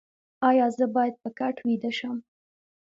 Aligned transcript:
ایا 0.49 0.67
زه 0.77 0.85
باید 0.95 1.15
په 1.21 1.29
کټ 1.37 1.55
ویده 1.67 1.91
شم؟ 1.97 2.17